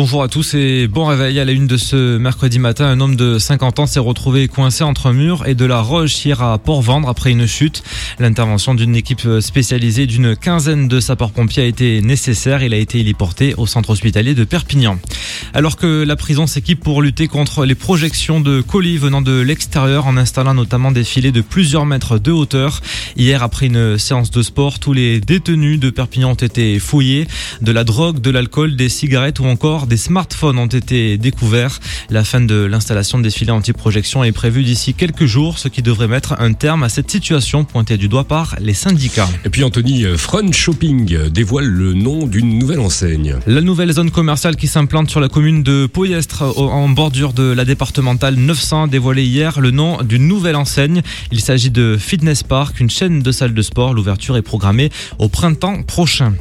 Bonjour 0.00 0.22
à 0.22 0.28
tous 0.28 0.54
et 0.54 0.86
bon 0.86 1.06
réveil 1.06 1.40
à 1.40 1.44
la 1.44 1.50
une 1.50 1.66
de 1.66 1.76
ce 1.76 2.18
mercredi 2.18 2.60
matin. 2.60 2.86
Un 2.86 3.00
homme 3.00 3.16
de 3.16 3.36
50 3.36 3.80
ans 3.80 3.86
s'est 3.86 3.98
retrouvé 3.98 4.46
coincé 4.46 4.84
entre 4.84 5.08
un 5.08 5.12
mur 5.12 5.44
et 5.44 5.56
de 5.56 5.64
la 5.64 5.80
roche 5.80 6.24
hier 6.24 6.40
à 6.40 6.56
Port-Vendre 6.58 7.08
après 7.08 7.32
une 7.32 7.48
chute. 7.48 7.82
L'intervention 8.20 8.76
d'une 8.76 8.94
équipe 8.94 9.26
spécialisée 9.40 10.06
d'une 10.06 10.36
quinzaine 10.36 10.86
de 10.86 11.00
sapeurs-pompiers 11.00 11.64
a 11.64 11.66
été 11.66 12.00
nécessaire. 12.00 12.62
Il 12.62 12.74
a 12.74 12.76
été 12.76 13.00
héliporté 13.00 13.54
au 13.56 13.66
centre 13.66 13.90
hospitalier 13.90 14.34
de 14.36 14.44
Perpignan. 14.44 15.00
Alors 15.52 15.76
que 15.76 16.04
la 16.04 16.14
prison 16.14 16.46
s'équipe 16.46 16.78
pour 16.78 17.02
lutter 17.02 17.26
contre 17.26 17.64
les 17.64 17.74
projections 17.74 18.38
de 18.38 18.60
colis 18.60 18.98
venant 18.98 19.20
de 19.20 19.40
l'extérieur 19.40 20.06
en 20.06 20.16
installant 20.16 20.54
notamment 20.54 20.92
des 20.92 21.02
filets 21.02 21.32
de 21.32 21.40
plusieurs 21.40 21.86
mètres 21.86 22.20
de 22.20 22.30
hauteur. 22.30 22.82
Hier, 23.16 23.42
après 23.42 23.66
une 23.66 23.98
séance 23.98 24.30
de 24.30 24.42
sport, 24.42 24.78
tous 24.78 24.92
les 24.92 25.18
détenus 25.18 25.80
de 25.80 25.90
Perpignan 25.90 26.30
ont 26.30 26.34
été 26.34 26.78
fouillés. 26.78 27.26
De 27.62 27.72
la 27.72 27.82
drogue, 27.82 28.20
de 28.20 28.30
l'alcool, 28.30 28.76
des 28.76 28.88
cigarettes 28.88 29.40
ou 29.40 29.46
encore 29.46 29.87
des 29.88 29.96
smartphones 29.96 30.58
ont 30.58 30.66
été 30.66 31.18
découverts. 31.18 31.80
La 32.10 32.22
fin 32.24 32.40
de 32.40 32.54
l'installation 32.54 33.18
des 33.18 33.30
filets 33.30 33.52
anti-projection 33.52 34.22
est 34.22 34.32
prévue 34.32 34.62
d'ici 34.62 34.94
quelques 34.94 35.26
jours, 35.26 35.58
ce 35.58 35.68
qui 35.68 35.82
devrait 35.82 36.08
mettre 36.08 36.34
un 36.38 36.52
terme 36.52 36.82
à 36.82 36.88
cette 36.88 37.10
situation 37.10 37.64
pointée 37.64 37.96
du 37.96 38.08
doigt 38.08 38.24
par 38.24 38.56
les 38.60 38.74
syndicats. 38.74 39.28
Et 39.44 39.48
puis 39.48 39.64
Anthony, 39.64 40.04
euh, 40.04 40.16
Front 40.16 40.52
Shopping 40.52 41.28
dévoile 41.30 41.66
le 41.66 41.94
nom 41.94 42.26
d'une 42.26 42.58
nouvelle 42.58 42.80
enseigne. 42.80 43.36
La 43.46 43.60
nouvelle 43.60 43.90
zone 43.92 44.10
commerciale 44.10 44.56
qui 44.56 44.66
s'implante 44.66 45.10
sur 45.10 45.20
la 45.20 45.28
commune 45.28 45.62
de 45.62 45.86
Poyestre 45.86 46.42
en 46.58 46.88
bordure 46.88 47.32
de 47.32 47.44
la 47.44 47.64
départementale 47.64 48.36
900 48.36 48.84
a 48.84 48.86
dévoilé 48.86 49.24
hier 49.24 49.60
le 49.60 49.70
nom 49.70 50.02
d'une 50.02 50.28
nouvelle 50.28 50.56
enseigne. 50.56 51.02
Il 51.32 51.40
s'agit 51.40 51.70
de 51.70 51.96
Fitness 51.98 52.42
Park, 52.42 52.80
une 52.80 52.90
chaîne 52.90 53.22
de 53.22 53.32
salles 53.32 53.54
de 53.54 53.62
sport. 53.62 53.94
L'ouverture 53.94 54.36
est 54.36 54.42
programmée 54.42 54.90
au 55.18 55.28
printemps 55.28 55.82
prochain. 55.82 56.34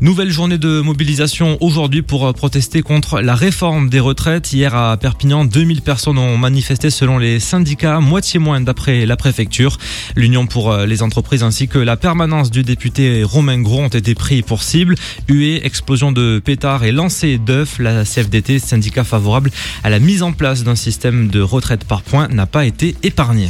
Nouvelle 0.00 0.30
journée 0.30 0.58
de 0.58 0.80
mobilisation 0.80 1.58
aujourd'hui 1.60 2.02
pour 2.02 2.32
protester 2.32 2.82
contre 2.82 2.93
la 3.20 3.34
réforme 3.34 3.88
des 3.88 4.00
retraites. 4.00 4.52
Hier 4.52 4.74
à 4.74 4.96
Perpignan, 4.96 5.44
2000 5.44 5.82
personnes 5.82 6.18
ont 6.18 6.36
manifesté 6.36 6.90
selon 6.90 7.18
les 7.18 7.40
syndicats, 7.40 8.00
moitié 8.00 8.38
moins 8.38 8.60
d'après 8.60 9.06
la 9.06 9.16
préfecture. 9.16 9.78
L'Union 10.16 10.46
pour 10.46 10.76
les 10.76 11.02
entreprises 11.02 11.42
ainsi 11.42 11.68
que 11.68 11.78
la 11.78 11.96
permanence 11.96 12.50
du 12.50 12.62
député 12.62 13.22
Romain 13.24 13.60
Gros 13.60 13.80
ont 13.80 13.88
été 13.88 14.14
pris 14.14 14.42
pour 14.42 14.62
cible. 14.62 14.94
Huée, 15.28 15.64
explosion 15.64 16.12
de 16.12 16.40
pétards 16.44 16.84
et 16.84 16.92
lancé 16.92 17.38
d'œufs. 17.38 17.78
La 17.78 18.04
CFDT, 18.04 18.58
syndicat 18.58 19.04
favorable 19.04 19.50
à 19.82 19.90
la 19.90 19.98
mise 19.98 20.22
en 20.22 20.32
place 20.32 20.64
d'un 20.64 20.76
système 20.76 21.28
de 21.28 21.40
retraite 21.40 21.84
par 21.84 22.02
points, 22.02 22.28
n'a 22.28 22.46
pas 22.46 22.64
été 22.64 22.96
épargné. 23.02 23.48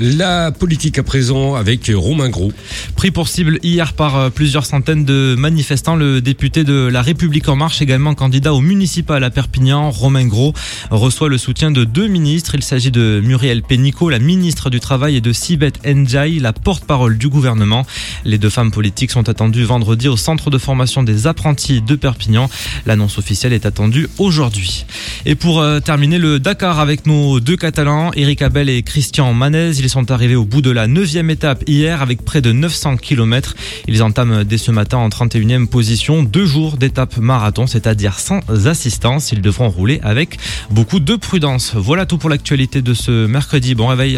La 0.00 0.52
politique 0.52 0.96
à 0.98 1.02
présent 1.02 1.56
avec 1.56 1.90
Romain 1.92 2.28
Gros. 2.28 2.52
Pris 2.94 3.10
pour 3.10 3.26
cible 3.26 3.58
hier 3.64 3.94
par 3.94 4.16
euh, 4.16 4.30
plusieurs 4.30 4.64
centaines 4.64 5.04
de 5.04 5.34
manifestants, 5.36 5.96
le 5.96 6.20
député 6.20 6.62
de 6.62 6.86
La 6.86 7.02
République 7.02 7.48
En 7.48 7.56
Marche, 7.56 7.82
également 7.82 8.14
candidat 8.14 8.54
au 8.54 8.60
municipal 8.60 9.24
à 9.24 9.30
Perpignan, 9.30 9.90
Romain 9.90 10.26
Gros, 10.26 10.54
reçoit 10.92 11.28
le 11.28 11.36
soutien 11.36 11.72
de 11.72 11.82
deux 11.82 12.06
ministres. 12.06 12.54
Il 12.54 12.62
s'agit 12.62 12.92
de 12.92 13.20
Muriel 13.24 13.62
Pénicaud, 13.62 14.08
la 14.08 14.20
ministre 14.20 14.70
du 14.70 14.78
Travail, 14.78 15.16
et 15.16 15.20
de 15.20 15.32
Sibeth 15.32 15.84
Ndiaye, 15.84 16.38
la 16.38 16.52
porte-parole 16.52 17.18
du 17.18 17.28
gouvernement. 17.28 17.84
Les 18.24 18.38
deux 18.38 18.50
femmes 18.50 18.70
politiques 18.70 19.10
sont 19.10 19.28
attendues 19.28 19.64
vendredi 19.64 20.06
au 20.06 20.16
centre 20.16 20.48
de 20.50 20.58
formation 20.58 21.02
des 21.02 21.26
apprentis 21.26 21.80
de 21.80 21.96
Perpignan. 21.96 22.48
L'annonce 22.86 23.18
officielle 23.18 23.52
est 23.52 23.66
attendue 23.66 24.06
aujourd'hui. 24.18 24.86
Et 25.26 25.34
pour 25.34 25.58
euh, 25.58 25.80
terminer, 25.80 26.18
le 26.18 26.38
Dakar 26.38 26.78
avec 26.78 27.04
nos 27.04 27.40
deux 27.40 27.56
Catalans, 27.56 28.12
Eric 28.14 28.42
Abel 28.42 28.68
et 28.68 28.84
Christian 28.84 29.34
Manez. 29.34 29.72
Ils 29.88 29.90
sont 29.90 30.10
arrivés 30.10 30.36
au 30.36 30.44
bout 30.44 30.60
de 30.60 30.70
la 30.70 30.86
neuvième 30.86 31.30
étape 31.30 31.64
hier 31.66 32.02
avec 32.02 32.22
près 32.22 32.42
de 32.42 32.52
900 32.52 32.98
km. 32.98 33.56
Ils 33.86 34.02
entament 34.02 34.44
dès 34.44 34.58
ce 34.58 34.70
matin 34.70 34.98
en 34.98 35.08
31e 35.08 35.66
position 35.66 36.22
deux 36.22 36.44
jours 36.44 36.76
d'étape 36.76 37.16
marathon, 37.16 37.66
c'est-à-dire 37.66 38.18
sans 38.18 38.40
assistance. 38.66 39.32
Ils 39.32 39.40
devront 39.40 39.70
rouler 39.70 39.98
avec 40.02 40.36
beaucoup 40.70 41.00
de 41.00 41.16
prudence. 41.16 41.72
Voilà 41.74 42.04
tout 42.04 42.18
pour 42.18 42.28
l'actualité 42.28 42.82
de 42.82 42.92
ce 42.92 43.26
mercredi. 43.26 43.74
Bon 43.74 43.86
réveil. 43.86 44.16